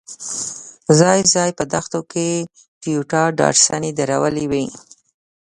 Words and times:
ځای 0.99 1.19
ځای 1.33 1.49
په 1.57 1.63
دښتو 1.73 1.99
کې 2.11 2.27
ټویوټا 2.81 3.23
ډاډسنې 3.39 3.91
درولې 3.99 4.45
وې. 4.51 4.65